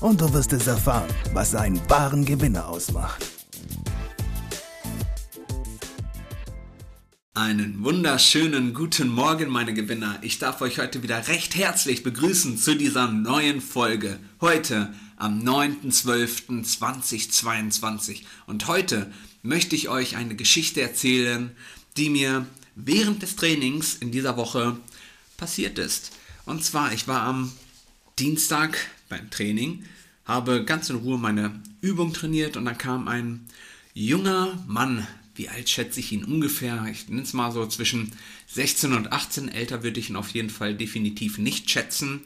und 0.00 0.20
du 0.20 0.32
wirst 0.32 0.52
es 0.52 0.66
erfahren, 0.66 1.08
was 1.32 1.54
einen 1.54 1.80
wahren 1.88 2.24
Gewinner 2.24 2.66
ausmacht. 2.68 3.24
Einen 7.34 7.84
wunderschönen 7.84 8.74
guten 8.74 9.08
Morgen, 9.08 9.48
meine 9.48 9.72
Gewinner. 9.74 10.18
Ich 10.22 10.38
darf 10.38 10.60
euch 10.60 10.80
heute 10.80 11.04
wieder 11.04 11.28
recht 11.28 11.54
herzlich 11.54 12.02
begrüßen 12.02 12.58
zu 12.58 12.74
dieser 12.74 13.06
neuen 13.08 13.60
Folge. 13.60 14.18
Heute 14.40 14.92
am 15.16 15.40
9.12.2022. 15.42 18.22
Und 18.46 18.66
heute 18.66 19.12
möchte 19.42 19.76
ich 19.76 19.88
euch 19.88 20.16
eine 20.16 20.34
Geschichte 20.34 20.80
erzählen, 20.80 21.52
die 21.96 22.10
mir 22.10 22.44
während 22.74 23.22
des 23.22 23.36
Trainings 23.36 23.94
in 23.94 24.10
dieser 24.10 24.36
Woche 24.36 24.76
passiert 25.36 25.78
ist. 25.78 26.10
Und 26.44 26.64
zwar, 26.64 26.92
ich 26.92 27.06
war 27.06 27.22
am 27.22 27.52
Dienstag 28.18 28.76
beim 29.08 29.30
Training, 29.30 29.84
habe 30.24 30.64
ganz 30.64 30.90
in 30.90 30.96
Ruhe 30.96 31.18
meine 31.18 31.62
Übung 31.80 32.12
trainiert 32.12 32.56
und 32.56 32.64
dann 32.64 32.76
kam 32.76 33.06
ein 33.06 33.46
junger 33.94 34.62
Mann, 34.66 35.06
wie 35.36 35.48
alt 35.48 35.68
schätze 35.68 36.00
ich 36.00 36.10
ihn 36.10 36.24
ungefähr? 36.24 36.86
Ich 36.90 37.08
nenne 37.08 37.22
es 37.22 37.32
mal 37.32 37.52
so 37.52 37.64
zwischen 37.66 38.12
16 38.48 38.92
und 38.92 39.12
18, 39.12 39.48
älter 39.48 39.84
würde 39.84 40.00
ich 40.00 40.10
ihn 40.10 40.16
auf 40.16 40.30
jeden 40.30 40.50
Fall 40.50 40.74
definitiv 40.74 41.38
nicht 41.38 41.70
schätzen, 41.70 42.22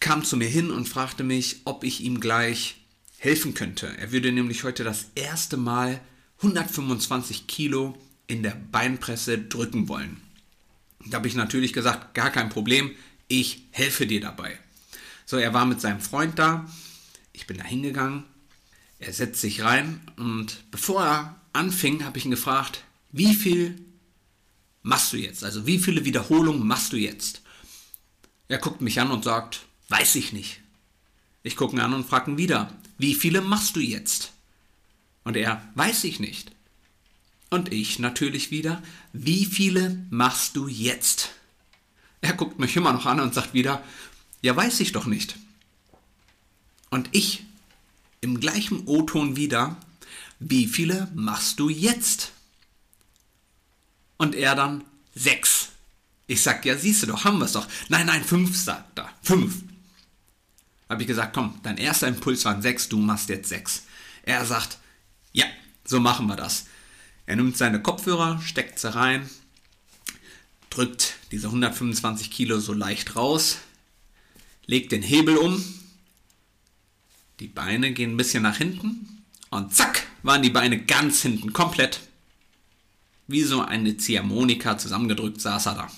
kam 0.00 0.24
zu 0.24 0.36
mir 0.36 0.48
hin 0.48 0.72
und 0.72 0.88
fragte 0.88 1.22
mich, 1.22 1.60
ob 1.64 1.84
ich 1.84 2.00
ihm 2.00 2.18
gleich 2.18 2.74
helfen 3.18 3.54
könnte. 3.54 3.96
Er 3.98 4.10
würde 4.10 4.32
nämlich 4.32 4.64
heute 4.64 4.82
das 4.82 5.06
erste 5.14 5.56
Mal 5.56 6.00
125 6.38 7.46
Kilo 7.46 7.96
in 8.26 8.42
der 8.42 8.60
Beinpresse 8.72 9.38
drücken 9.38 9.88
wollen. 9.88 10.16
Da 11.06 11.18
habe 11.18 11.28
ich 11.28 11.36
natürlich 11.36 11.72
gesagt, 11.72 12.14
gar 12.14 12.30
kein 12.30 12.48
Problem, 12.48 12.90
ich 13.28 13.62
helfe 13.70 14.06
dir 14.06 14.20
dabei. 14.20 14.58
So, 15.26 15.38
er 15.38 15.54
war 15.54 15.64
mit 15.64 15.80
seinem 15.80 16.00
Freund 16.00 16.38
da. 16.38 16.68
Ich 17.32 17.46
bin 17.46 17.58
da 17.58 17.64
hingegangen. 17.64 18.24
Er 18.98 19.12
setzt 19.12 19.40
sich 19.40 19.62
rein 19.62 20.00
und 20.16 20.70
bevor 20.70 21.04
er 21.04 21.40
anfing, 21.52 22.04
habe 22.04 22.18
ich 22.18 22.24
ihn 22.24 22.30
gefragt, 22.30 22.84
wie 23.12 23.34
viel 23.34 23.78
machst 24.82 25.12
du 25.12 25.16
jetzt? 25.16 25.44
Also 25.44 25.66
wie 25.66 25.78
viele 25.78 26.04
Wiederholungen 26.04 26.66
machst 26.66 26.92
du 26.92 26.96
jetzt? 26.96 27.42
Er 28.48 28.58
guckt 28.58 28.80
mich 28.80 29.00
an 29.00 29.10
und 29.10 29.24
sagt, 29.24 29.66
weiß 29.88 30.14
ich 30.16 30.32
nicht. 30.32 30.60
Ich 31.42 31.56
gucke 31.56 31.76
ihn 31.76 31.80
an 31.80 31.94
und 31.94 32.06
frage 32.06 32.30
ihn 32.30 32.38
wieder, 32.38 32.72
wie 32.98 33.14
viele 33.14 33.40
machst 33.40 33.76
du 33.76 33.80
jetzt? 33.80 34.32
Und 35.24 35.36
er, 35.36 35.62
weiß 35.74 36.04
ich 36.04 36.20
nicht. 36.20 36.52
Und 37.50 37.72
ich 37.72 37.98
natürlich 37.98 38.50
wieder, 38.50 38.82
wie 39.12 39.44
viele 39.44 40.04
machst 40.10 40.56
du 40.56 40.68
jetzt? 40.68 41.30
Er 42.20 42.32
guckt 42.32 42.58
mich 42.58 42.76
immer 42.76 42.92
noch 42.92 43.06
an 43.06 43.20
und 43.20 43.34
sagt 43.34 43.54
wieder, 43.54 43.82
ja, 44.44 44.54
weiß 44.54 44.80
ich 44.80 44.92
doch 44.92 45.06
nicht. 45.06 45.36
Und 46.90 47.08
ich 47.12 47.44
im 48.20 48.40
gleichen 48.40 48.86
O-Ton 48.86 49.36
wieder, 49.36 49.78
wie 50.38 50.66
viele 50.66 51.10
machst 51.14 51.58
du 51.60 51.70
jetzt? 51.70 52.32
Und 54.18 54.34
er 54.34 54.54
dann, 54.54 54.84
sechs. 55.14 55.70
Ich 56.26 56.42
sag, 56.42 56.62
ja, 56.66 56.76
siehst 56.76 57.02
du 57.02 57.06
doch, 57.06 57.24
haben 57.24 57.38
wir 57.38 57.46
es 57.46 57.52
doch. 57.52 57.66
Nein, 57.88 58.04
nein, 58.04 58.22
fünf, 58.22 58.54
sagt 58.54 58.98
er. 58.98 59.08
Fünf. 59.22 59.62
Habe 60.90 61.00
ich 61.00 61.08
gesagt, 61.08 61.32
komm, 61.32 61.58
dein 61.62 61.78
erster 61.78 62.08
Impuls 62.08 62.44
waren 62.44 62.60
sechs, 62.60 62.90
du 62.90 62.98
machst 62.98 63.30
jetzt 63.30 63.48
sechs. 63.48 63.84
Er 64.24 64.44
sagt, 64.44 64.76
ja, 65.32 65.46
so 65.86 66.00
machen 66.00 66.26
wir 66.26 66.36
das. 66.36 66.66
Er 67.24 67.36
nimmt 67.36 67.56
seine 67.56 67.80
Kopfhörer, 67.80 68.42
steckt 68.42 68.78
sie 68.78 68.94
rein, 68.94 69.26
drückt 70.68 71.14
diese 71.30 71.46
125 71.46 72.30
Kilo 72.30 72.60
so 72.60 72.74
leicht 72.74 73.16
raus, 73.16 73.56
legt 74.66 74.92
den 74.92 75.02
Hebel 75.02 75.36
um, 75.36 75.62
die 77.40 77.48
Beine 77.48 77.92
gehen 77.92 78.12
ein 78.12 78.16
bisschen 78.16 78.42
nach 78.42 78.56
hinten 78.56 79.22
und 79.50 79.74
zack, 79.74 80.06
waren 80.22 80.42
die 80.42 80.50
Beine 80.50 80.84
ganz 80.84 81.22
hinten, 81.22 81.52
komplett. 81.52 82.00
Wie 83.26 83.42
so 83.42 83.62
eine 83.62 83.96
Ziehharmonika 83.96 84.78
zusammengedrückt 84.78 85.40
saß 85.40 85.66
er 85.66 85.74
da. 85.74 85.90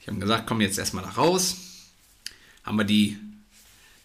Ich 0.00 0.08
habe 0.08 0.18
gesagt, 0.18 0.46
komm 0.46 0.60
jetzt 0.60 0.78
erstmal 0.78 1.04
da 1.04 1.10
raus. 1.10 1.56
Haben 2.64 2.78
wir 2.78 2.84
die 2.84 3.18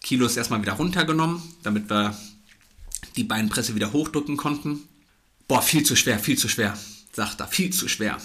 Kilos 0.02 0.36
erstmal 0.36 0.60
wieder 0.60 0.72
runtergenommen, 0.72 1.42
damit 1.62 1.88
wir 1.88 2.16
die 3.16 3.24
Beinpresse 3.24 3.74
wieder 3.74 3.92
hochdrücken 3.92 4.36
konnten. 4.36 4.88
Boah, 5.48 5.62
viel 5.62 5.84
zu 5.84 5.96
schwer, 5.96 6.18
viel 6.18 6.38
zu 6.38 6.48
schwer, 6.48 6.78
sagt 7.12 7.40
er, 7.40 7.48
viel 7.48 7.70
zu 7.70 7.88
schwer. 7.88 8.18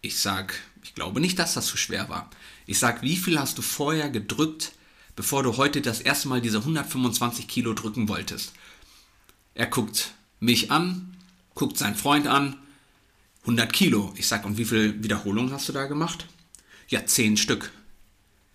Ich 0.00 0.18
sag, 0.18 0.54
ich 0.82 0.94
glaube 0.94 1.20
nicht, 1.20 1.38
dass 1.38 1.54
das 1.54 1.66
zu 1.66 1.76
schwer 1.76 2.08
war. 2.08 2.30
Ich 2.66 2.78
sag, 2.78 3.02
wie 3.02 3.16
viel 3.16 3.38
hast 3.38 3.58
du 3.58 3.62
vorher 3.62 4.10
gedrückt, 4.10 4.72
bevor 5.16 5.42
du 5.42 5.56
heute 5.56 5.80
das 5.80 6.00
erste 6.00 6.28
Mal 6.28 6.40
diese 6.40 6.58
125 6.58 7.48
Kilo 7.48 7.74
drücken 7.74 8.08
wolltest? 8.08 8.52
Er 9.54 9.66
guckt 9.66 10.14
mich 10.40 10.70
an, 10.70 11.16
guckt 11.54 11.76
seinen 11.76 11.96
Freund 11.96 12.26
an, 12.26 12.56
100 13.42 13.72
Kilo. 13.72 14.12
Ich 14.16 14.28
sag, 14.28 14.44
und 14.44 14.56
wie 14.56 14.64
viele 14.64 15.02
Wiederholungen 15.02 15.52
hast 15.52 15.68
du 15.68 15.72
da 15.72 15.86
gemacht? 15.86 16.26
Ja, 16.88 17.04
10 17.04 17.36
Stück. 17.36 17.72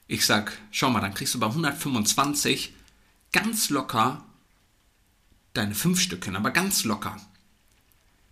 Ich 0.08 0.26
sag, 0.26 0.58
schau 0.72 0.90
mal, 0.90 1.02
dann 1.02 1.14
kriegst 1.14 1.34
du 1.34 1.40
bei 1.40 1.48
125 1.48 2.74
ganz 3.32 3.70
locker 3.70 4.24
deine 5.54 5.76
5 5.76 6.00
Stück 6.00 6.26
hin, 6.26 6.36
aber 6.36 6.52
ganz 6.52 6.86
locker. 6.86 7.20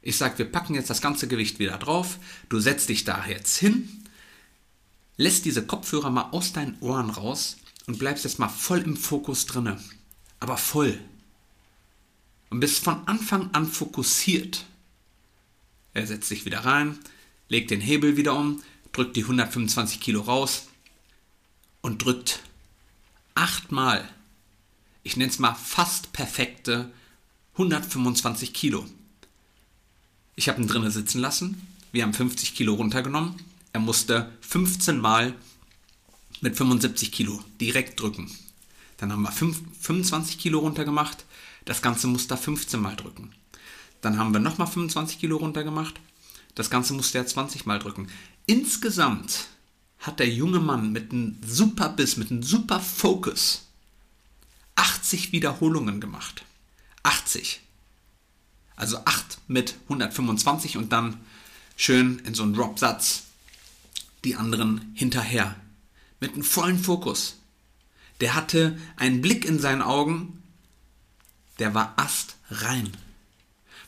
Ich 0.01 0.17
sag, 0.17 0.37
wir 0.37 0.45
packen 0.45 0.75
jetzt 0.75 0.89
das 0.89 1.01
ganze 1.01 1.27
Gewicht 1.27 1.59
wieder 1.59 1.77
drauf, 1.77 2.19
du 2.47 2.59
setzt 2.59 2.89
dich 2.89 3.03
da 3.03 3.25
jetzt 3.27 3.57
hin, 3.57 4.04
lässt 5.17 5.45
diese 5.45 5.65
Kopfhörer 5.65 6.09
mal 6.09 6.29
aus 6.31 6.53
deinen 6.53 6.77
Ohren 6.79 7.09
raus 7.09 7.57
und 7.87 7.99
bleibst 7.99 8.23
jetzt 8.23 8.39
mal 8.39 8.49
voll 8.49 8.81
im 8.81 8.97
Fokus 8.97 9.45
drinne. 9.45 9.79
Aber 10.39 10.57
voll. 10.57 10.99
Und 12.49 12.59
bist 12.59 12.83
von 12.83 13.07
Anfang 13.07 13.49
an 13.53 13.67
fokussiert. 13.67 14.65
Er 15.93 16.05
setzt 16.07 16.27
sich 16.27 16.45
wieder 16.45 16.65
rein, 16.65 16.99
legt 17.47 17.71
den 17.71 17.81
Hebel 17.81 18.17
wieder 18.17 18.35
um, 18.35 18.61
drückt 18.91 19.15
die 19.15 19.23
125 19.23 19.99
Kilo 19.99 20.21
raus 20.21 20.67
und 21.81 22.03
drückt 22.03 22.41
achtmal, 23.33 24.07
ich 25.03 25.17
nenne 25.17 25.29
es 25.29 25.39
mal 25.39 25.53
fast 25.53 26.13
perfekte 26.13 26.91
125 27.53 28.53
Kilo. 28.53 28.85
Ich 30.35 30.49
habe 30.49 30.61
ihn 30.61 30.67
drinnen 30.67 30.91
sitzen 30.91 31.19
lassen, 31.19 31.61
wir 31.91 32.03
haben 32.03 32.13
50 32.13 32.55
Kilo 32.55 32.73
runtergenommen, 32.73 33.35
er 33.75 33.79
musste 33.79 34.31
15 34.39 35.01
Mal 35.01 35.33
mit 36.39 36.55
75 36.55 37.11
Kilo 37.11 37.43
direkt 37.59 37.99
drücken. 37.99 38.31
Dann 38.95 39.11
haben 39.11 39.23
wir 39.23 39.33
5, 39.33 39.61
25 39.81 40.37
Kilo 40.37 40.59
runtergemacht, 40.59 41.25
das 41.65 41.81
Ganze 41.81 42.07
musste 42.07 42.35
er 42.35 42.37
15 42.37 42.79
Mal 42.79 42.95
drücken. 42.95 43.33
Dann 43.99 44.17
haben 44.17 44.31
wir 44.31 44.39
nochmal 44.39 44.67
25 44.67 45.19
Kilo 45.19 45.35
runtergemacht, 45.35 45.99
das 46.55 46.69
Ganze 46.69 46.93
musste 46.93 47.17
er 47.17 47.27
20 47.27 47.65
Mal 47.65 47.79
drücken. 47.79 48.07
Insgesamt 48.45 49.47
hat 49.99 50.19
der 50.19 50.29
junge 50.29 50.61
Mann 50.61 50.93
mit 50.93 51.11
einem 51.11 51.37
super 51.45 51.89
Biss, 51.89 52.15
mit 52.15 52.31
einem 52.31 52.43
super 52.43 52.79
Focus 52.79 53.67
80 54.75 55.33
Wiederholungen 55.33 55.99
gemacht. 55.99 56.45
80. 57.03 57.59
Also 58.77 58.99
8 59.03 59.39
mit 59.49 59.75
125 59.89 60.77
und 60.77 60.93
dann 60.93 61.17
schön 61.75 62.19
in 62.19 62.35
so 62.35 62.43
einen 62.43 62.53
Drop-Satz 62.53 63.25
die 64.25 64.35
anderen 64.35 64.91
hinterher. 64.93 65.55
Mit 66.19 66.33
einem 66.33 66.43
vollen 66.43 66.79
Fokus. 66.79 67.37
Der 68.19 68.35
hatte 68.35 68.77
einen 68.95 69.21
Blick 69.21 69.45
in 69.45 69.59
seinen 69.59 69.81
Augen, 69.81 70.41
der 71.59 71.73
war 71.73 71.93
astrein. 71.97 72.91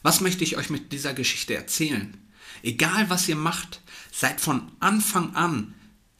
Was 0.03 0.21
möchte 0.21 0.43
ich 0.43 0.57
euch 0.57 0.69
mit 0.69 0.91
dieser 0.91 1.13
Geschichte 1.13 1.55
erzählen? 1.55 2.17
Egal 2.63 3.09
was 3.09 3.27
ihr 3.27 3.35
macht, 3.35 3.81
seid 4.11 4.41
von 4.41 4.71
Anfang 4.79 5.35
an 5.35 5.73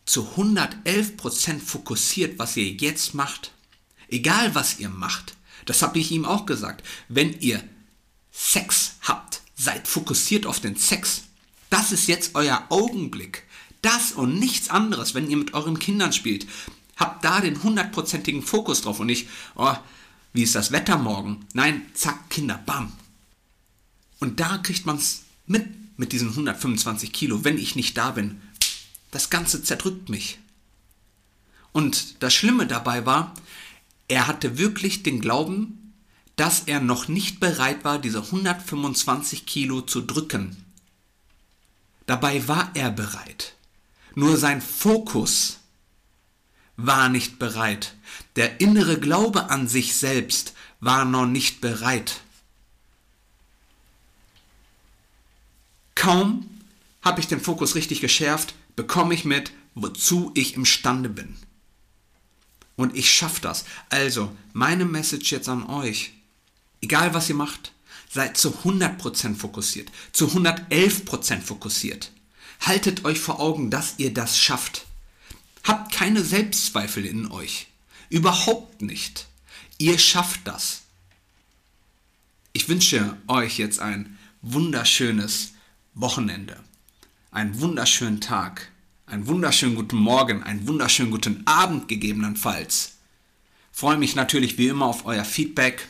zu 0.06 0.24
111% 0.36 1.60
fokussiert, 1.60 2.40
was 2.40 2.58
ihr 2.58 2.70
jetzt 2.70 3.14
macht. 3.14 3.52
Egal 4.08 4.56
was 4.56 4.80
ihr 4.80 4.90
macht. 4.90 5.36
Das 5.66 5.82
habe 5.82 6.00
ich 6.00 6.12
ihm 6.12 6.26
auch 6.26 6.46
gesagt. 6.46 6.86
Wenn 7.10 7.40
ihr 7.40 7.62
Sex 8.32 8.96
habt, 9.02 9.42
seid 9.56 9.88
fokussiert 9.88 10.46
auf 10.46 10.60
den 10.60 10.76
Sex. 10.76 11.24
Das 11.70 11.92
ist 11.92 12.08
jetzt 12.08 12.36
euer 12.36 12.66
Augenblick. 12.70 13.44
Das 13.88 14.12
und 14.12 14.38
nichts 14.38 14.70
anderes, 14.70 15.16
wenn 15.16 15.30
ihr 15.30 15.38
mit 15.38 15.54
euren 15.54 15.80
Kindern 15.80 16.12
spielt. 16.12 16.46
Habt 16.98 17.24
da 17.24 17.40
den 17.40 17.64
hundertprozentigen 17.64 18.42
Fokus 18.42 18.82
drauf 18.82 19.00
und 19.00 19.08
nicht, 19.08 19.30
oh, 19.56 19.78
wie 20.34 20.44
ist 20.44 20.56
das 20.56 20.74
Wetter 20.74 20.98
morgen? 20.98 21.46
Nein, 21.54 21.84
zack, 21.94 22.30
Kinder, 22.30 22.62
bam. 22.66 22.92
Und 24.20 24.42
da 24.42 24.58
kriegt 24.58 24.86
man 24.86 24.98
es 24.98 25.24
mit, 25.46 25.66
mit 25.98 26.12
diesen 26.12 26.32
125 26.32 27.14
Kilo, 27.14 27.46
wenn 27.46 27.58
ich 27.58 27.78
nicht 27.78 27.98
da 27.98 28.12
bin. 28.12 28.42
Das 29.12 29.30
Ganze 29.30 29.64
zerdrückt 29.64 30.10
mich. 30.10 30.38
Und 31.72 32.22
das 32.22 32.34
Schlimme 32.34 32.68
dabei 32.68 33.06
war, 33.06 33.36
er 34.10 34.28
hatte 34.28 34.58
wirklich 34.58 35.02
den 35.02 35.22
Glauben, 35.22 35.94
dass 36.36 36.64
er 36.66 36.82
noch 36.82 37.08
nicht 37.08 37.40
bereit 37.40 37.86
war, 37.86 38.00
diese 38.00 38.22
125 38.22 39.46
Kilo 39.46 39.80
zu 39.80 40.02
drücken. 40.02 40.58
Dabei 42.06 42.50
war 42.50 42.72
er 42.74 42.92
bereit. 42.92 43.57
Nur 44.18 44.36
sein 44.36 44.64
Fokus 44.64 45.60
war 46.76 47.08
nicht 47.08 47.38
bereit. 47.38 47.94
Der 48.36 48.60
innere 48.60 49.00
Glaube 49.00 49.52
an 49.52 49.68
sich 49.68 49.96
selbst 49.96 50.56
war 50.80 51.06
noch 51.06 51.28
nicht 51.28 51.62
bereit. 51.62 52.22
Kaum 55.94 56.50
habe 57.04 57.20
ich 57.20 57.28
den 57.28 57.40
Fokus 57.40 57.76
richtig 57.76 58.02
geschärft, 58.02 58.56
bekomme 58.76 59.14
ich 59.14 59.24
mit, 59.24 59.52
wozu 59.76 60.32
ich 60.34 60.56
imstande 60.56 61.10
bin. 61.10 61.36
Und 62.76 62.96
ich 62.98 63.14
schaffe 63.14 63.42
das. 63.42 63.66
Also, 63.90 64.36
meine 64.52 64.86
Message 64.86 65.32
jetzt 65.32 65.48
an 65.48 65.68
euch. 65.68 66.14
Egal 66.82 67.14
was 67.14 67.30
ihr 67.30 67.36
macht, 67.36 67.72
seid 68.10 68.36
zu 68.36 68.50
100% 68.50 69.36
fokussiert, 69.36 69.92
zu 70.12 70.26
111% 70.26 71.42
fokussiert. 71.42 72.12
Haltet 72.62 73.06
euch 73.06 73.20
vor 73.20 73.40
Augen, 73.40 73.70
dass 73.70 73.96
ihr 73.98 74.14
das 74.14 74.38
schafft. 74.38 74.86
Habt 75.64 75.94
keine 75.94 76.24
Selbstzweifel 76.24 77.06
in 77.06 77.30
euch. 77.32 77.68
Überhaupt 78.10 78.82
nicht. 78.82 79.28
Ihr 79.78 80.00
schafft 80.00 80.42
das. 80.46 80.84
Ich 82.54 82.70
wünsche 82.70 83.18
euch 83.28 83.58
jetzt 83.60 83.80
ein 83.80 84.18
wunderschönes 84.42 85.54
Wochenende, 85.94 86.58
einen 87.32 87.60
wunderschönen 87.60 88.22
Tag, 88.22 88.72
einen 89.06 89.28
wunderschönen 89.28 89.76
guten 89.76 89.98
Morgen, 89.98 90.44
einen 90.44 90.68
wunderschönen 90.68 91.12
guten 91.12 91.46
Abend 91.46 91.88
gegebenenfalls. 91.88 92.94
Freue 93.72 93.98
mich 93.98 94.16
natürlich 94.16 94.58
wie 94.58 94.70
immer 94.70 94.86
auf 94.86 95.06
euer 95.06 95.26
Feedback 95.26 95.88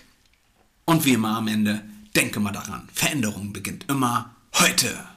und 0.86 1.06
wie 1.06 1.14
immer 1.14 1.38
am 1.38 1.48
Ende, 1.48 1.84
denke 2.16 2.40
mal 2.40 2.52
daran, 2.52 2.90
Veränderung 2.94 3.54
beginnt 3.54 3.86
immer 3.88 4.36
heute. 4.56 5.17